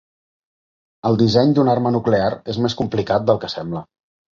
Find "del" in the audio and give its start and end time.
3.33-3.45